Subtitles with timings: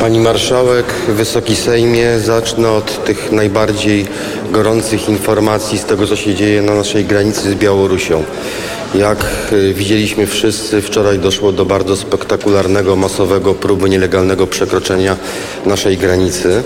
[0.00, 4.06] Pani Marszałek, Wysoki Sejmie, zacznę od tych najbardziej
[4.52, 8.24] gorących informacji z tego, co się dzieje na naszej granicy z Białorusią.
[8.94, 15.16] Jak y, widzieliśmy wszyscy, wczoraj doszło do bardzo spektakularnego, masowego próby nielegalnego przekroczenia
[15.66, 16.62] naszej granicy.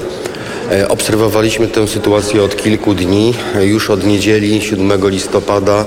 [0.73, 3.35] E, Obserwowaliśmy tę sytuację od kilku dni.
[3.57, 5.85] E, Już od niedzieli 7 listopada e,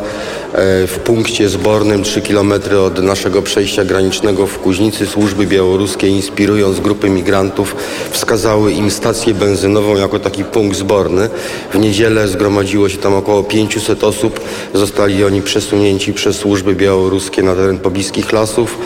[0.88, 2.54] w punkcie zbornym 3 km
[2.86, 7.76] od naszego przejścia granicznego w Kuźnicy służby białoruskie inspirując grupy migrantów
[8.12, 11.30] wskazały im stację benzynową jako taki punkt zborny.
[11.74, 14.40] W niedzielę zgromadziło się tam około 500 osób.
[14.74, 18.78] Zostali oni przesunięci przez służby białoruskie na teren pobliskich lasów.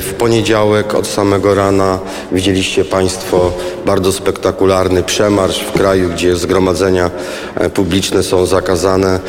[0.00, 1.98] W poniedziałek od samego rana
[2.32, 3.52] widzieliście Państwo
[3.86, 7.10] bardzo spektakularny przemarsz w kraju, gdzie zgromadzenia
[7.54, 9.20] e, publiczne są zakazane.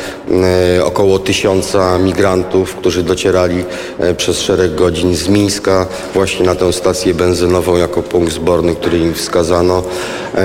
[0.76, 3.64] E, Około tysiąca migrantów, którzy docierali
[3.98, 8.98] e, przez szereg godzin z Mińska właśnie na tę stację benzynową jako punkt zborny, który
[8.98, 9.82] im wskazano.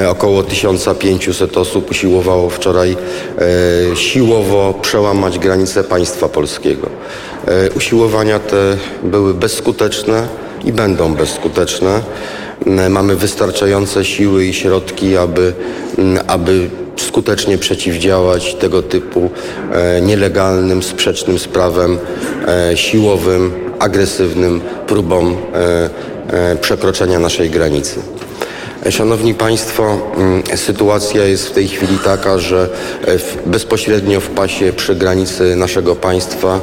[0.09, 2.98] Około 1500 osób usiłowało wczoraj
[3.96, 6.90] siłowo przełamać granice państwa polskiego.
[7.76, 10.27] Usiłowania te były bezskuteczne
[10.66, 12.02] i będą bezskuteczne.
[12.66, 15.54] M, Mamy wystarczające siły i środki, aby,
[15.98, 19.30] m, aby skutecznie przeciwdziałać tego typu
[19.71, 21.98] e, nielegalnym, sprzecznym z prawem,
[22.48, 27.99] e, siłowym, agresywnym próbom e, przekroczenia naszej granicy.
[28.89, 32.69] Szanowni Państwo, mm, sytuacja jest w tej chwili taka, że
[33.07, 36.59] e, bezpośrednio w pasie przy granicy naszego państwa,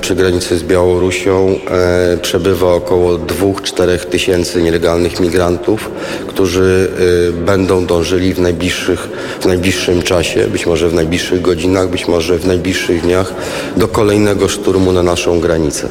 [0.00, 5.90] przy granicy z Białorusią e, przebywa około 2-4 tysięcy nielegalnych migrantów,
[6.28, 6.90] którzy
[7.28, 9.08] e, będą dążyli w, najbliższych,
[9.40, 13.34] w najbliższym czasie, być może w najbliższych godzinach, być może w najbliższych dniach
[13.76, 15.88] do kolejnego szturmu na naszą granicę.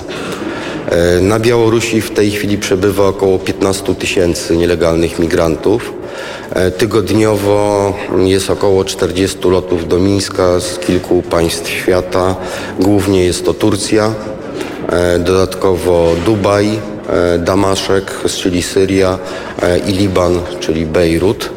[0.92, 5.94] E, Na Białorusi w tej chwili przebywa około 15 tysięcy nielegalnych migrantów.
[6.52, 7.94] E, Tygodniowo
[8.25, 12.35] jest około 40 lotów do Mińska z kilku państw świata.
[12.80, 14.13] Głównie jest to Turcja,
[14.90, 16.94] e, dodatkowo Dubaj,
[17.40, 19.19] Damaszek, czyli Syria
[19.88, 21.50] i Liban, czyli Bejrut.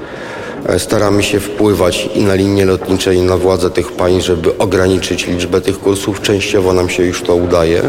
[0.68, 5.26] E, Staramy się wpływać i na linie lotnicze, i na władze tych państw, żeby ograniczyć
[5.26, 6.20] liczbę tych kursów.
[6.20, 7.82] Częściowo nam się już to udaje,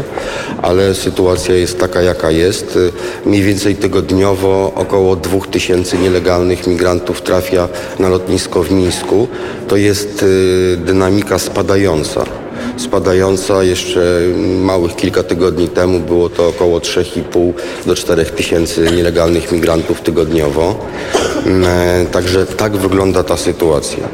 [0.62, 2.78] ale sytuacja jest taka, jaka jest.
[3.24, 7.68] E, Mniej więcej tygodniowo około 2000 nielegalnych migrantów trafia
[7.98, 9.28] na lotnisko w Mińsku.
[9.68, 12.24] To jest e, dynamika spadająca
[12.76, 13.62] spadająca.
[13.62, 14.20] Jeszcze
[14.60, 17.52] małych kilka tygodni temu było to około 3,5
[17.86, 20.74] do 4 tysięcy nielegalnych migrantów tygodniowo.
[21.46, 24.08] E, Także tak wygląda ta sytuacja.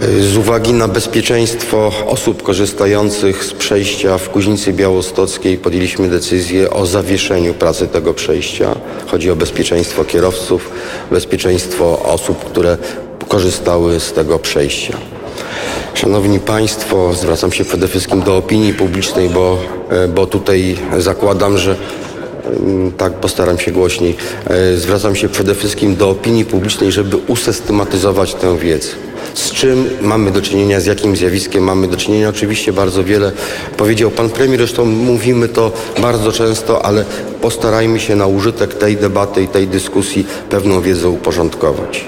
[0.00, 6.86] E, Z uwagi na bezpieczeństwo osób korzystających z przejścia w Kuźnicy Białostockiej podjęliśmy decyzję o
[6.86, 8.74] zawieszeniu pracy tego przejścia.
[9.06, 10.70] Chodzi o bezpieczeństwo kierowców,
[11.10, 12.76] bezpieczeństwo osób, które
[13.28, 14.96] korzystały z tego przejścia.
[15.94, 19.58] Szanowni Państwo, zwracam się przede wszystkim do opinii publicznej, bo,
[19.90, 21.76] e, bo tutaj zakładam, że
[22.60, 24.16] mm, tak postaram się głośniej.
[24.46, 28.88] E, Zwracam się przede wszystkim do opinii publicznej, żeby usystematyzować tę wiedzę.
[29.34, 32.28] Z czym mamy do czynienia, z jakim zjawiskiem mamy do czynienia?
[32.28, 33.32] Oczywiście bardzo wiele
[33.76, 37.04] powiedział pan premier, zresztą mówimy to bardzo często, ale
[37.40, 42.04] postarajmy się na użytek tej debaty i tej dyskusji pewną wiedzę uporządkować.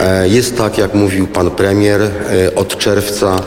[0.00, 2.10] E, Jest tak, jak mówił pan premier, e,
[2.54, 3.40] od czerwca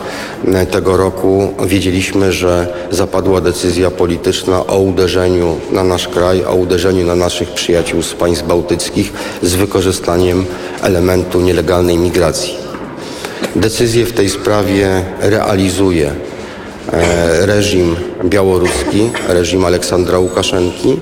[0.53, 7.05] e, tego roku wiedzieliśmy, że zapadła decyzja polityczna o uderzeniu na nasz kraj, o uderzeniu
[7.05, 10.45] na naszych przyjaciół z państw bałtyckich z wykorzystaniem
[10.81, 12.53] elementu nielegalnej migracji.
[13.55, 16.11] Decyzję w tej sprawie realizuje
[17.41, 17.95] reżim
[18.25, 20.99] białoruski, reżim Aleksandra Łukaszenki,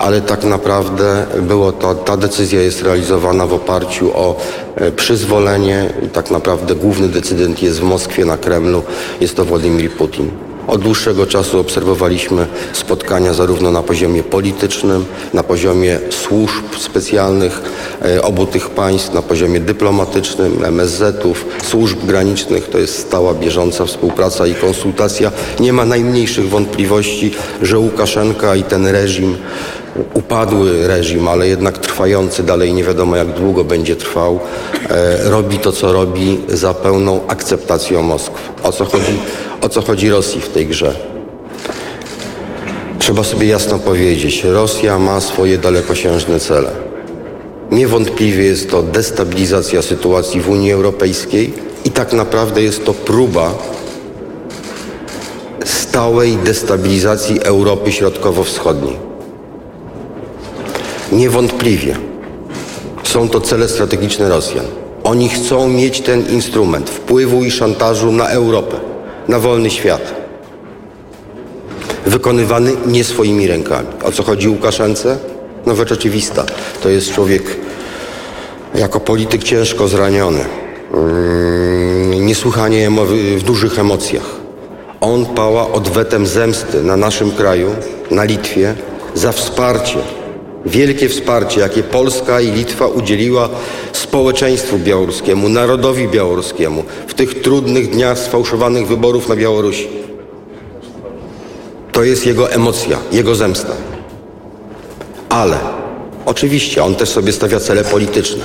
[0.00, 4.36] ale tak naprawdę było to, ta decyzja jest realizowana w oparciu o
[4.76, 8.82] e, przyzwolenie tak naprawdę główny decydent jest w Moskwie na Kremlu,
[9.20, 10.30] jest to Władimir Putin.
[10.66, 17.62] Od dłuższego czasu obserwowaliśmy spotkania zarówno na poziomie politycznym, na poziomie służb specjalnych
[18.04, 22.68] e, obu tych państw, na poziomie dyplomatycznym, MSZ-ów, służb granicznych.
[22.68, 25.32] To jest stała, bieżąca współpraca i konsultacja.
[25.60, 29.36] Nie ma najmniejszych wątpliwości, że Łukaszenka i ten reżim
[30.14, 34.40] upadły reżim, ale jednak trwający dalej, nie wiadomo jak długo będzie trwał,
[34.90, 38.40] e, robi to, co robi za pełną akceptacją Moskwy.
[38.62, 39.18] O co chodzi,
[39.60, 40.94] o co chodzi Rosji w tej grze?
[42.98, 46.70] Trzeba sobie jasno powiedzieć, Rosja ma swoje dalekosiężne cele.
[47.70, 51.52] Niewątpliwie jest to destabilizacja sytuacji w Unii Europejskiej
[51.84, 53.54] i tak naprawdę jest to próba
[55.64, 59.09] stałej destabilizacji Europy Środkowo-Wschodniej.
[61.12, 61.96] Niewątpliwie
[63.04, 64.64] Są to cele strategiczne Rosjan.
[65.04, 68.76] Oni chcą mieć ten instrument wpływu i szantażu na Europę,
[69.28, 70.14] na wolny świat.
[72.06, 73.88] Wykonywany nie swoimi rękami.
[74.04, 75.18] O co chodzi Łukaszence?
[75.66, 76.44] No rzecz oczywista.
[76.82, 77.42] To jest człowiek
[78.74, 80.44] jako polityk ciężko zraniony.
[80.94, 82.90] Mm, Niesłychanie
[83.36, 84.40] w dużych emocjach.
[85.00, 87.70] On pała odwetem zemsty na naszym kraju,
[88.10, 88.74] na Litwie,
[89.14, 89.98] za wsparcie,
[90.66, 93.48] wielkie wsparcie, jakie Polska i Litwa udzieliła
[93.92, 99.88] społeczeństwu białoruskiemu, narodowi białoruskiemu w tych trudnych dniach sfałszowanych wyborów na Białorusi.
[101.92, 103.72] To jest jego emocja, jego zemsta.
[105.28, 105.58] Ale
[106.26, 108.44] oczywiście on też sobie stawia cele polityczne.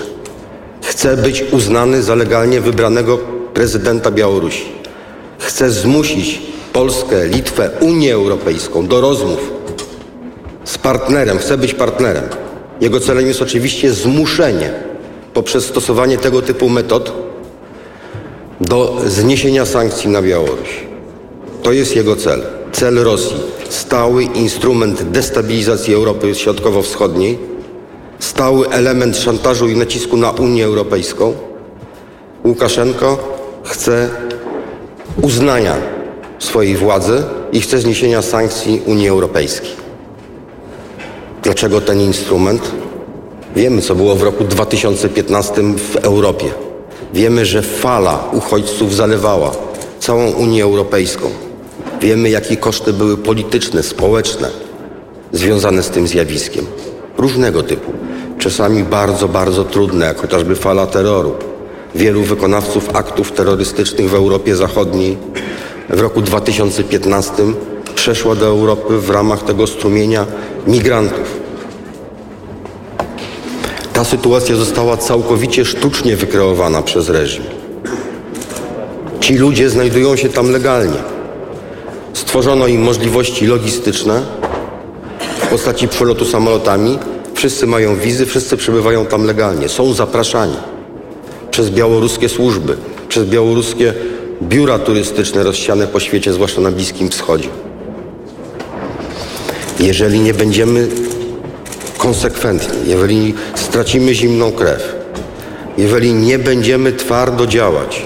[0.81, 3.17] Chce być uznany za legalnie wybranego
[3.53, 4.65] prezydenta Białorusi.
[5.39, 6.41] Chce zmusić
[6.73, 9.51] Polskę, Litwę, Unię Europejską do rozmów
[10.65, 12.23] z partnerem, chce być partnerem.
[12.81, 14.73] Jego celem jest oczywiście zmuszenie
[15.33, 17.13] poprzez stosowanie tego typu metod
[18.61, 20.85] do zniesienia sankcji na Białoruś.
[21.63, 22.41] To jest jego cel.
[22.71, 23.37] Cel Rosji.
[23.69, 27.37] Stały instrument destabilizacji Europy Środkowo-Wschodniej,
[28.19, 31.33] stały element szantażu i nacisku na Unię Europejską.
[32.43, 34.09] Łukaszenko chce
[35.21, 35.75] uznania
[36.39, 39.84] swojej władzy i chce zniesienia sankcji Unii Europejskiej.
[41.45, 42.71] Dlaczego ten instrument?
[43.55, 46.45] Wiemy, co było w roku 2015 w Europie.
[47.13, 49.51] Wiemy, że fala uchodźców zalewała
[49.99, 51.29] całą Unię Europejską.
[52.01, 54.49] Wiemy, jakie koszty były polityczne, społeczne
[55.31, 56.65] związane z tym zjawiskiem.
[57.17, 57.91] Różnego typu.
[58.39, 61.35] Czasami bardzo, bardzo trudne, jak chociażby fala terroru.
[61.95, 65.17] Wielu wykonawców aktów terrorystycznych w Europie Zachodniej
[65.89, 67.33] w roku 2015
[68.05, 70.25] przeszło do Europy w ramach tego strumienia
[70.67, 71.39] migrantów.
[73.93, 77.43] Ta sytuacja została całkowicie sztucznie wykreowana przez reżim.
[79.19, 80.97] Ci ludzie znajdują się tam legalnie.
[82.13, 84.21] Stworzono im możliwości logistyczne
[85.37, 86.99] w postaci przelotu samolotami.
[87.33, 89.69] Wszyscy mają wizy, wszyscy przebywają tam legalnie.
[89.69, 90.55] Są zapraszani
[91.51, 92.77] przez białoruskie służby,
[93.09, 93.93] przez białoruskie
[94.41, 97.49] biura turystyczne rozsiane po świecie, zwłaszcza na Bliskim Wschodzie.
[99.79, 100.87] Jeżeli nie będziemy
[101.97, 104.95] konsekwentni, jeżeli stracimy zimną krew,
[105.77, 108.05] jeżeli nie będziemy twardo działać,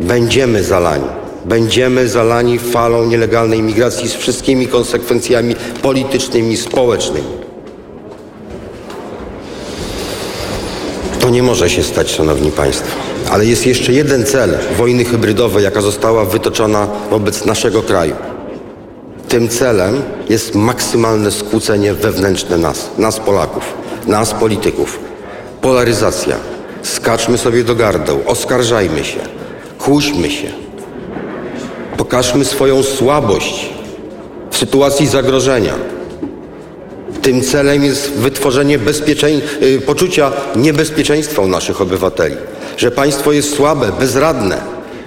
[0.00, 1.22] będziemy zalani.
[1.44, 7.26] Będziemy zalani falą nielegalnej migracji z wszystkimi konsekwencjami politycznymi, społecznymi.
[11.20, 12.88] To nie może się stać, Szanowni Państwo.
[13.30, 18.14] Ale jest jeszcze jeden cel wojny hybrydowej, jaka została wytoczona wobec naszego kraju.
[19.32, 23.74] Tym celem jest maksymalne skłócenie wewnętrzne nas, nas Polaków,
[24.06, 24.98] nas polityków.
[25.60, 26.36] Polaryzacja.
[26.82, 29.20] Skaczmy sobie do gardeł, oskarżajmy się,
[29.78, 30.50] kłóćmy się.
[31.96, 33.70] Pokażmy swoją słabość
[34.50, 35.74] w sytuacji zagrożenia.
[37.22, 38.78] Tym celem jest wytworzenie
[39.62, 42.36] y, poczucia niebezpieczeństwa u naszych obywateli,
[42.76, 44.60] że państwo jest słabe, bezradne,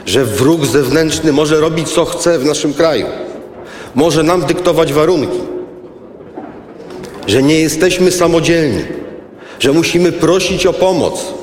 [0.05, 3.05] że wróg zewnętrzny może robić co chce w naszym kraju,
[3.95, 5.39] może nam dyktować warunki,
[7.27, 8.83] że nie jesteśmy samodzielni,
[9.59, 11.33] że musimy prosić o pomoc.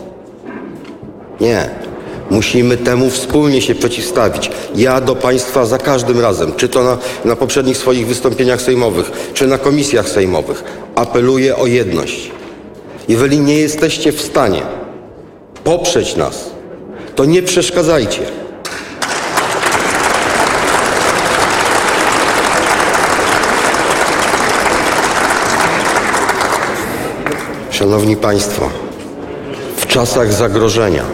[1.41, 1.71] Nie.
[2.31, 4.50] Musimy temu wspólnie się przeciwstawić.
[4.75, 9.47] Ja do Państwa za każdym razem, czy to na, na poprzednich swoich wystąpieniach sejmowych, czy
[9.47, 12.31] na komisjach sejmowych, apeluję o jedność.
[13.09, 14.62] Jeżeli nie jesteście w stanie
[15.65, 16.50] poprzeć nas,
[17.15, 18.42] to nie przeszkadzajcie.
[27.83, 28.71] Szanowni Państwo,
[29.77, 31.05] w czasach zagrożenia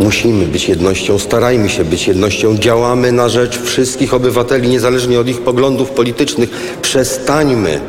[0.00, 5.40] musimy być jednością, starajmy się być jednością, działamy na rzecz wszystkich obywateli, niezależnie od ich
[5.40, 6.50] poglądów politycznych.
[6.82, 7.80] Przestańmy,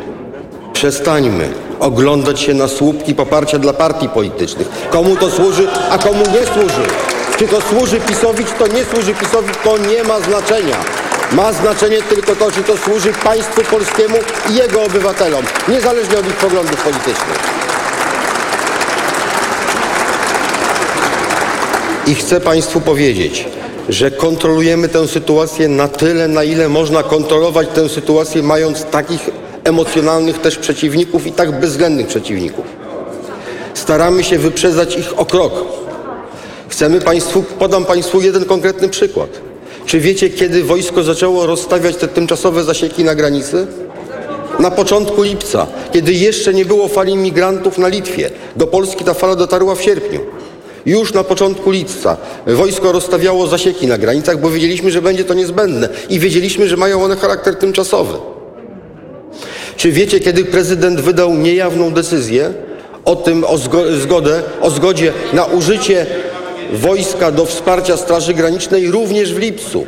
[0.74, 4.70] przestańmy oglądać się na słupki poparcia dla partii politycznych.
[4.92, 6.88] Komu to służy, a komu nie służy.
[7.38, 10.78] Czy to służy PiSowi, czy to nie służy PiSowi, to nie ma znaczenia.
[11.32, 14.18] Ma znaczenie tylko to, czy to służy państwu polskiemu
[14.50, 17.59] i jego obywatelom, niezależnie od ich poglądów politycznych.
[22.10, 23.46] I chcę Państwu powiedzieć,
[23.90, 29.30] że kontrolujemy tę sytuację na tyle, na ile można kontrolować tę sytuację, mając takich
[29.64, 32.66] emocjonalnych też przeciwników i tak bezwzględnych przeciwników.
[33.74, 35.54] Staramy się wyprzedzać ich o krok.
[36.70, 39.30] Chcemy Państwu, podam Państwu jeden konkretny przykład.
[39.86, 43.68] Czy wiecie, kiedy wojsko zaczęło rozstawiać te tymczasowe zasieki na granicy?
[44.60, 49.36] Na początku lipca, kiedy jeszcze nie było fali migrantów na Litwie, do Polski ta fala
[49.36, 50.20] dotarła w sierpniu.
[50.86, 52.18] Już na początku lipca
[52.48, 57.04] wojsko rozstawiało zasieki na granicach, bo wiedzieliśmy, że będzie to niezbędne i wiedzieliśmy, że mają
[57.04, 58.14] one charakter tymczasowy.
[59.78, 62.54] Czy wiecie, kiedy prezydent wydał niejawną decyzję
[63.06, 66.06] o tym, o zgo- zgodę, o zgodzie na użycie
[66.74, 69.86] wojska do wsparcia Straży Granicznej również w lipcu?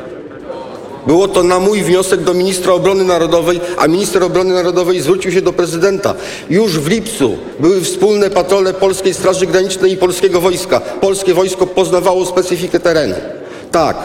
[1.07, 5.41] Było to na mój wniosek do ministra obrony narodowej, a minister obrony narodowej zwrócił się
[5.41, 6.13] do prezydenta.
[6.49, 10.79] Już w lipcu były wspólne patrole Polskiej Straży Granicznej i Polskiego Wojska.
[10.79, 13.15] Polskie wojsko poznawało specyfikę terenu.
[13.71, 13.97] Tak,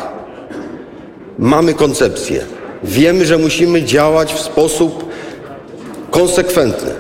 [1.39, 2.45] mamy koncepcję.
[2.85, 5.05] Wiemy, że musimy działać w sposób
[6.11, 6.91] konsekwentny.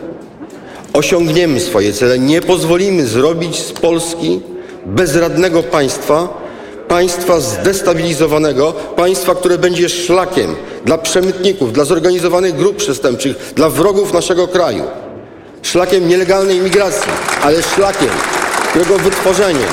[0.93, 2.19] Osiągniemy swoje cele.
[2.19, 4.41] Nie pozwolimy zrobić z Polski
[4.87, 6.46] bezradnego państwa,
[6.89, 14.49] państwa zdestabilizowanego, państwa, które będzie szlakiem dla przemytników, dla zorganizowanych grup przestępczych, dla wrogów naszego
[14.49, 14.85] kraju.
[15.63, 17.11] Szlakiem nielegalnej migracji,
[17.43, 18.11] ale szlakiem,
[18.71, 19.67] którego wytworzenie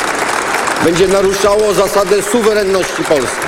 [0.86, 3.48] będzie naruszało zasadę suwerenności Polski.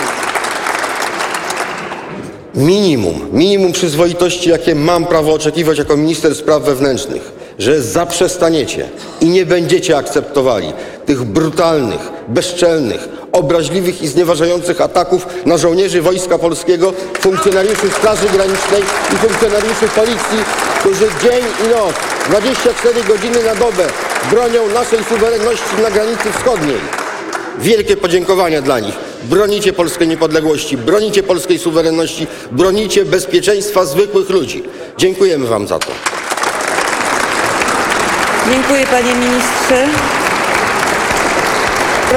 [2.56, 8.90] Minimum, minimum przyzwoitości, jakie mam prawo oczekiwać jako minister spraw wewnętrznych, że zaprzestaniecie
[9.22, 10.74] i nie będziecie akceptowali
[11.06, 18.82] tych brutalnych, bezczelnych, obraźliwych i znieważających ataków na żołnierzy Wojska Polskiego, funkcjonariuszy Straży Granicznej
[19.14, 20.38] i funkcjonariuszy Policji,
[20.80, 21.96] którzy dzień i noc,
[22.30, 23.88] 24 godziny na dobę
[24.32, 26.78] bronią naszej suwerenności na granicy wschodniej.
[27.60, 28.96] Wielkie podziękowania dla nich.
[29.24, 34.64] Bronicie polskiej niepodległości, bronicie polskiej suwerenności, bronicie bezpieczeństwa zwykłych ludzi.
[34.98, 35.92] Dziękujemy Wam za to.
[38.52, 39.88] Dziękuję panie ministrze.